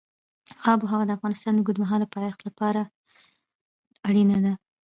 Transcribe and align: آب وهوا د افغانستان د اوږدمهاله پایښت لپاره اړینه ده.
آب 0.71 0.79
وهوا 0.81 1.01
د 1.05 1.11
افغانستان 1.17 1.53
د 1.53 1.59
اوږدمهاله 1.59 2.07
پایښت 2.15 2.39
لپاره 2.47 2.81
اړینه 4.07 4.37
ده. 4.45 4.53